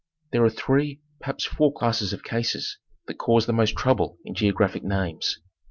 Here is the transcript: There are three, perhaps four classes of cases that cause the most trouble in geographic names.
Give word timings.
There 0.31 0.43
are 0.43 0.49
three, 0.49 0.99
perhaps 1.19 1.45
four 1.45 1.71
classes 1.71 2.11
of 2.11 2.23
cases 2.23 2.79
that 3.05 3.19
cause 3.19 3.45
the 3.45 3.53
most 3.53 3.75
trouble 3.77 4.17
in 4.25 4.33
geographic 4.33 4.83
names. 4.83 5.39